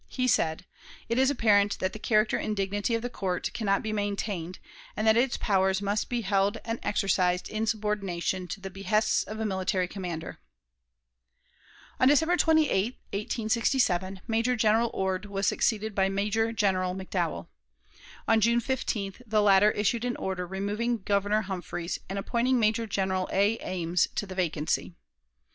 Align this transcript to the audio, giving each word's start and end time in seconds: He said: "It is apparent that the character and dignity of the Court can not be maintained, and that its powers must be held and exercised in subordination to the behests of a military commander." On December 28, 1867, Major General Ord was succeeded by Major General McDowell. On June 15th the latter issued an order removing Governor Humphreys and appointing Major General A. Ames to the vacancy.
He 0.07 0.27
said: 0.27 0.65
"It 1.09 1.19
is 1.19 1.29
apparent 1.29 1.77
that 1.77 1.93
the 1.93 1.99
character 1.99 2.35
and 2.35 2.57
dignity 2.57 2.95
of 2.95 3.03
the 3.03 3.07
Court 3.11 3.51
can 3.53 3.65
not 3.67 3.83
be 3.83 3.93
maintained, 3.93 4.57
and 4.97 5.05
that 5.05 5.15
its 5.15 5.37
powers 5.37 5.79
must 5.79 6.09
be 6.09 6.21
held 6.21 6.57
and 6.65 6.79
exercised 6.81 7.47
in 7.49 7.67
subordination 7.67 8.47
to 8.47 8.59
the 8.59 8.71
behests 8.71 9.21
of 9.23 9.39
a 9.39 9.45
military 9.45 9.87
commander." 9.87 10.39
On 11.99 12.07
December 12.07 12.35
28, 12.35 12.97
1867, 13.11 14.21
Major 14.25 14.55
General 14.55 14.89
Ord 14.91 15.27
was 15.27 15.45
succeeded 15.45 15.93
by 15.93 16.09
Major 16.09 16.51
General 16.51 16.95
McDowell. 16.95 17.45
On 18.27 18.41
June 18.41 18.59
15th 18.59 19.21
the 19.27 19.39
latter 19.43 19.69
issued 19.69 20.03
an 20.03 20.15
order 20.15 20.47
removing 20.47 21.03
Governor 21.03 21.41
Humphreys 21.43 21.99
and 22.09 22.17
appointing 22.17 22.59
Major 22.59 22.87
General 22.87 23.29
A. 23.31 23.59
Ames 23.61 24.07
to 24.15 24.25
the 24.25 24.33
vacancy. 24.33 24.95